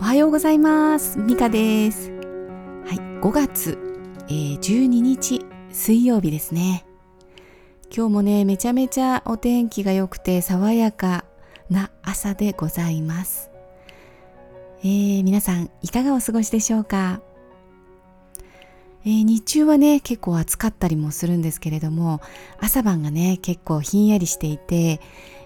[0.00, 1.18] おはようございます。
[1.18, 2.10] ミカです。
[2.10, 2.14] は
[2.94, 3.78] い5月、
[4.28, 6.86] えー、12日水曜日ですね。
[7.94, 11.26] 今日もねめちゃめちゃお天気が良くて爽やか
[11.68, 13.50] な朝でございます。
[14.80, 17.20] えー、皆さんいかがお過ごしでしょうか？
[19.04, 22.22] えー、日中はね結構暑かったりもするんですけれども
[22.58, 24.98] 朝晩がね結構ひんやりしていて、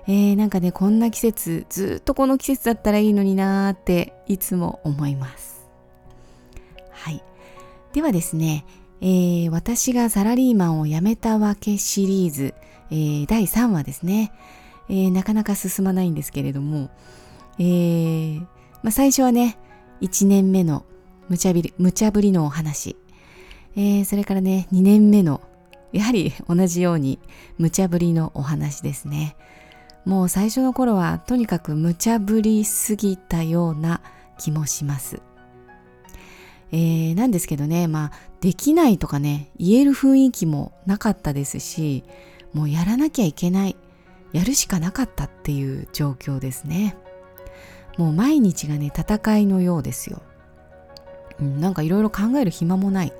[0.06, 5.66] えー、なんかねこんな季節ずっとこの季節だったらいいのになーっていつも思います。
[6.90, 7.22] はい。
[7.92, 8.66] ではですね、
[9.00, 12.54] えー、私がサラリーマンを辞めたわけシリーズ、
[12.90, 14.32] えー、第3話ですね、
[14.88, 16.90] え、なかなか進まないんですけれども、
[17.58, 18.38] え
[18.82, 19.58] まあ、最初はね
[20.00, 20.84] 1年目の
[21.28, 22.96] 無茶ぶり無茶ぶりのお話。
[23.76, 25.40] え、それからね2年目の
[25.92, 27.18] やはり同じように
[27.56, 29.36] 無茶ぶりのお話ですね。
[30.04, 34.00] もう最初の頃はとにかく無茶ぶりすぎたような
[34.38, 35.22] 気もします。
[36.72, 42.02] えー、なんですけどねまあできないとかね言える雰囲気もなかったですし
[42.52, 43.76] もうやらなきゃいけない
[44.32, 46.96] やるしかなかったっていう状況ですね。
[47.96, 50.20] もう毎日がね戦いのようですよ、
[51.38, 53.12] うん、なんかいろいろ考える暇もない。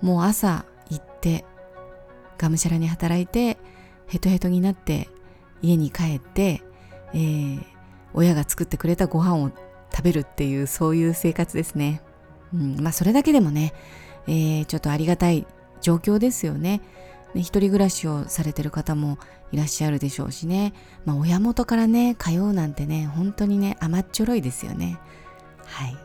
[0.00, 1.44] もう朝行って
[2.38, 3.58] がむしゃらに働いて
[4.06, 5.08] ヘトヘトになって
[5.64, 6.62] 家に帰って、
[7.14, 7.64] えー、
[8.12, 9.50] 親が作ってくれたご飯を
[9.90, 12.02] 食べるっていうそういう生活ですね。
[12.52, 13.72] うん、まあそれだけでもね、
[14.26, 15.46] えー、ちょっとありがたい
[15.80, 16.82] 状況ですよね。
[17.34, 19.18] ね一人暮らしをされてる方も
[19.52, 20.74] いらっしゃるでしょうしね。
[21.04, 24.98] まあ親元からね、通うなんてね、本当にね、甘っちょろいですよね。
[25.64, 26.03] はい。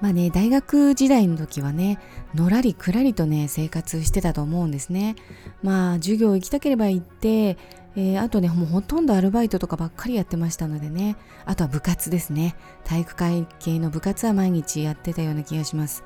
[0.00, 1.98] まあね、大学時代の時はね、
[2.34, 5.16] のらりくらりとね、生活してたと思うんですね。
[5.62, 7.56] まあ、授業行きたければ行って、
[7.96, 12.54] えー、あとね、もうほとんどアルバイトとかばっかりやってましたのでね、あとは部活ですね。
[12.84, 16.04] 体育会系の部活は毎日やってたような気がします。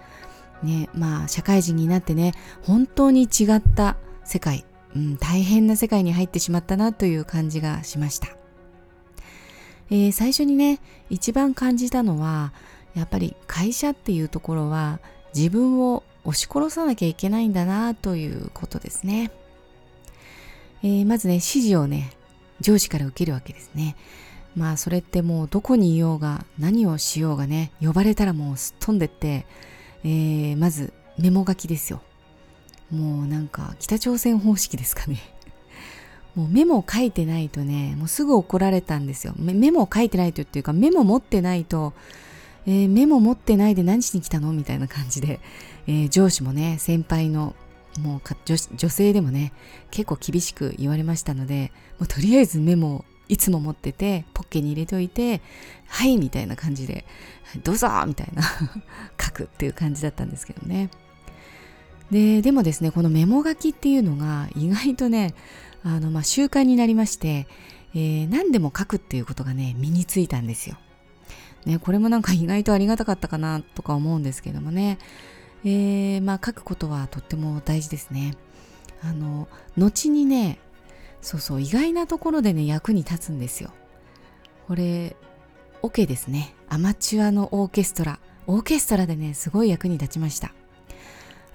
[0.63, 2.33] ね、まあ、社会人になってね、
[2.63, 4.65] 本当に違った世界、
[4.97, 8.29] うん、大変な世界に入ってしまったなという感じがしました。
[9.91, 12.55] えー、最初にね、一番感じたのは、
[12.95, 15.01] やっぱり会社っていうところは
[15.35, 19.31] 自分を押し殺さなきゃいけないんだなということですね。
[20.83, 22.13] えー、まずね、指示をね、
[22.61, 23.97] 上司から受けるわけですね。
[24.57, 29.47] まあそれってもうどこにいようが何をしようがね、呼ばれたらもうすっ飛んでって、
[30.05, 32.03] えー、まずメモ書きですよ。
[32.91, 35.21] もうなんか北朝鮮方式ですかね。
[36.35, 39.35] もうメモを書いてないとね、もうすぐ怒られたんですよ。
[39.39, 41.95] メモを書いてないとっていうかメモ持ってないと
[42.67, 45.41] えー、メモ持ってないで何しに来たのみたいな感じで、
[45.87, 47.55] えー、上司もね、先輩の
[48.01, 49.53] もう女女性でもね、
[49.91, 55.41] 結構厳しく言われましたので、もうとりあえずメモをいつも持ってて、ポッケに入れておいて、
[55.89, 57.05] はいみたいな感じで、
[57.65, 58.43] どうぞみたいな
[59.21, 60.91] 書くっていう感じだったんですけどね。
[62.11, 65.35] で、でもですね、このメモ書きっていうのが意外とね、
[65.83, 67.47] あの、まあ、習慣になりまして、
[67.95, 70.77] えー、何でも書くっていうことがね、身についたんですよ。
[71.65, 74.99] ね、これもなんか意外とありがたかったかなとか思うんですけどもね、
[75.65, 78.35] えー、まあ書くことはとっても大事ですね。
[79.05, 80.59] あの後にね
[81.21, 83.71] そうそう意外なところでね役に立つんですよ。
[84.67, 85.17] これ
[85.83, 90.53] オ、ケですねアマチュアのオーケストラオーケストラでねすごい役に立ちました。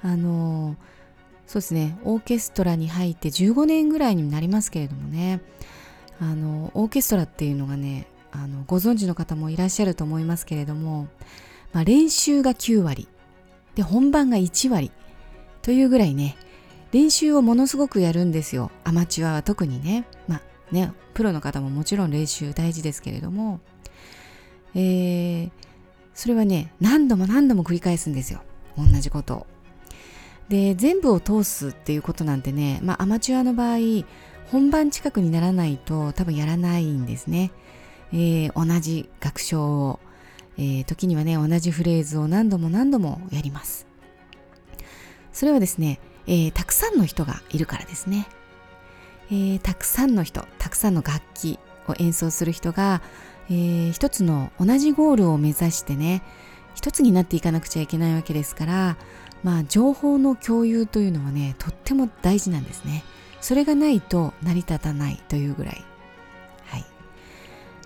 [0.03, 0.75] あの
[1.47, 5.41] そうですねオーケストラに入って15年ぐらいになりますけれどもね
[6.19, 11.07] あのオーケストラっていうのがねあのご存知の方もいらっしゃると思いますけれども、
[11.73, 13.07] まあ、練習が9割。
[13.75, 14.91] で本番が1割。
[15.63, 16.37] というぐらいね
[16.91, 18.71] 練習をものすごくやるんですよ。
[18.83, 20.05] アマチュアは特にね。
[20.27, 23.59] まあねプロの方ももちろん練習大事ですけれども、
[24.75, 25.51] えー、
[26.13, 28.41] それはね何度も何度も繰り返すんですよ。
[28.77, 29.35] 同じこと。
[29.35, 29.47] を
[30.49, 34.05] で全部を通すっていうことなんてねまあアマチュアの場合
[34.51, 37.51] 本番近くにならないと多分やらないんですね。
[38.13, 39.99] えー、同じ楽章を、
[40.57, 43.87] えー、時にはね同じフレーズを何度も何度もやります。
[45.33, 48.27] それはですね、えー、たくさんの人がいるからですね、
[49.31, 53.01] えたくさんの人たくさんの楽器を演奏する人が、
[53.49, 56.23] え一つの同じゴールを目指してね
[56.75, 58.97] 一つになっていかなくちゃいけないわけですから
[59.43, 63.03] まあ情報の共有というのはねとっても大事なんですね。
[63.39, 65.85] それがないと成り立たないというぐらい。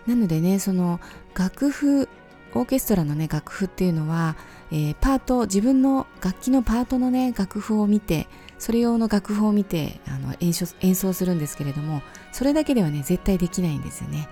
[0.07, 0.99] なのでねその
[1.35, 2.09] 楽譜
[2.53, 4.35] オーケストラのね楽譜っていうのは、
[4.71, 8.27] えー、パート自分の楽器のパートのね楽譜を見て
[8.59, 12.01] それ用の楽譜を見てあの演奏演奏するんですけれども
[12.31, 14.27] それだけではね絶対できないんですよね、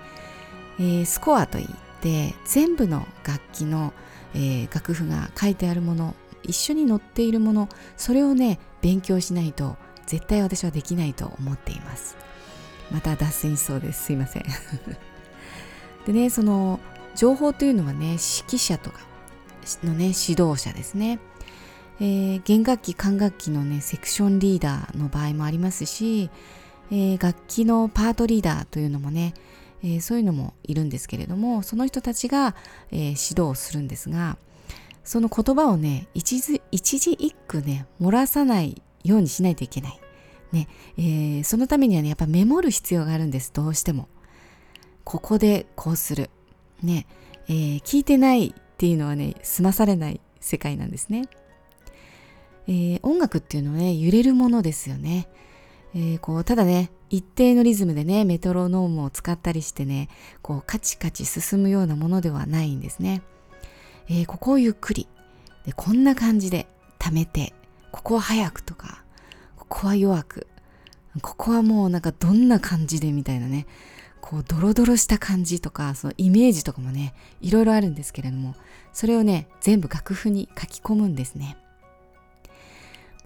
[0.80, 1.68] えー、スコアといっ
[2.02, 3.94] て全部の楽器の、
[4.34, 12.18] えー、楽譜が書いてあるもの一緒に載っているものそれをね勉強しないと絶対私はできないと思っています。
[12.92, 14.06] また脱線しそうです。
[14.06, 14.44] すいません。
[16.06, 16.80] でねその
[17.16, 19.00] 情報というのはね指揮者とか
[19.84, 21.20] のね指導者ですね、
[22.00, 26.30] えー、弦楽器管楽器のねセクションリーダーの場合もありますし、
[26.92, 29.34] えー、楽器のパートリーダーというのもね、
[29.84, 32.56] えー、そういうのもいるんですけれどもその人たちが、
[32.92, 34.38] え指導するんですが
[35.04, 40.00] その言葉をね一字一字一句ね漏らさないようにしないといけない。
[40.52, 40.68] ね
[40.98, 44.08] え、そのためにはねやっぱメモる必要があるんですどうしても。
[45.10, 46.30] ここでこうする。
[46.84, 47.08] ね、
[47.48, 51.24] えー、聞いてないっていうのはね済まされない世界なんですね。
[52.68, 55.28] えー、音楽っていうのはね揺れるものですよね。
[55.96, 60.10] えー、こうただね一定のリズムでねメトロノームを使ったりしてね
[60.44, 63.24] こうカチカチ進むようなものではないんですね。
[64.10, 65.08] えー、ここをゆっくり
[65.66, 66.68] でこんな感じで
[67.00, 67.56] 溜めて
[67.92, 69.04] ここは早くとか
[69.58, 70.48] ここは弱く
[71.24, 73.66] ここはもうなんかどんな感じでみたいなね
[74.30, 78.54] こうドロドロした感じとかそのイメージとかもねいろいろあるんですけれども
[78.94, 81.58] それをね全部楽譜に書き込むんですね。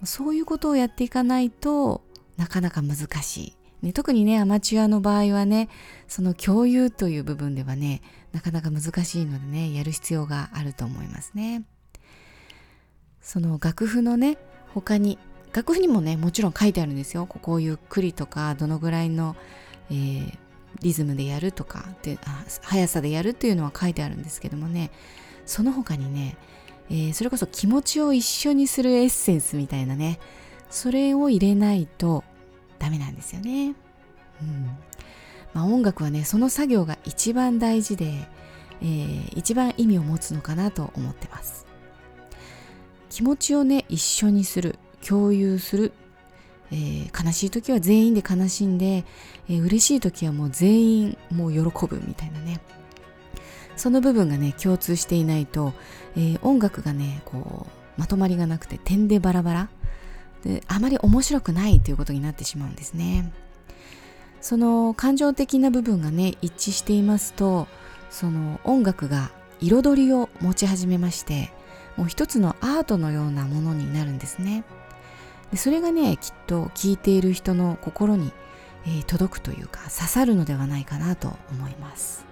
[0.02, 2.00] そういうことをやっていかないと
[2.38, 3.86] なかなか難しい。
[3.86, 5.68] ね、特にねアマチュアの場合はね
[6.08, 8.00] その共有という部分ではね
[8.32, 11.64] なかなか難しいのでねやる必要があると思いますね。
[13.20, 14.38] その楽譜のね
[14.72, 15.18] 他に
[15.52, 17.26] 楽譜にもねもちろん書いてあるんですよ。
[17.26, 19.36] ここをゆっくりとかどのぐらいの、
[19.90, 20.38] えー、
[20.80, 24.90] リズムでやるとかであ速さでやるっていうのは書いてあるんですけどもね
[25.46, 26.36] その他にね、
[26.90, 30.18] えー、それこそ気持ちを一緒にするエッセンスみたいなね
[30.70, 32.24] それを入れないと
[32.78, 33.74] ダメなんですよね。
[34.42, 34.76] うん
[35.52, 38.28] まあ、音楽はねその作業が一番大事で、
[38.82, 41.66] えー、一番意味を持つのかなと思ってます。
[43.08, 45.92] 気持ちをね一緒にする共有する、
[46.70, 49.04] えー、悲しい時は全員で悲しんで、
[49.48, 52.60] えー、嬉しい時はもう全員もう喜ぶみたいなね。
[53.76, 55.72] その部分がね共通していないと、
[56.16, 59.68] えー、音楽がねこうまとまりがなくて点でバラバラ。
[60.44, 63.32] であまり面白くないということになってしまうんですね。
[64.40, 67.66] その感情的な部分がね一致していますと
[68.10, 71.50] その音楽が彩りを持ち始めまして
[71.96, 74.64] もう一つのアートのようなものになるんですね。
[75.54, 78.32] でそれがねきっと聴いている人の心に、
[78.86, 82.26] えー、届くというか刺さるのではないかなと思います、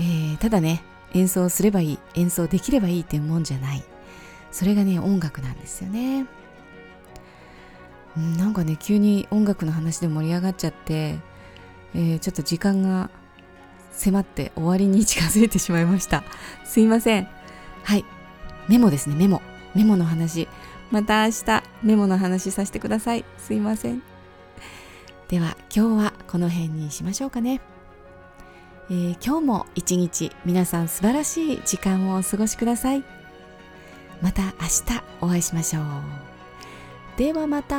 [0.00, 0.82] えー、ただね
[1.12, 3.84] 演奏すればいい演奏できればいいっていうもんじゃない。
[4.50, 6.26] それがね音楽なんですよね、
[8.16, 11.20] なんかね急に音楽の話で盛り上がっちゃって、
[11.94, 13.08] えー、ちょっと時間が
[13.92, 16.24] 迫って終わりに近づいてしまいました。
[16.64, 17.28] すいません。
[17.84, 18.04] はい。
[18.68, 19.42] メモですねメモ。
[19.76, 20.48] メモの話。
[20.94, 23.24] また明日メモの話させてください。
[23.36, 24.00] すいません。
[25.26, 27.60] では今日はこの辺にしましょうかね、
[28.90, 33.02] えー、今日も一日皆さん素晴らしい時間をお過ごしください。
[34.22, 35.84] また明日お会いしましょう。
[37.18, 37.74] ではまた。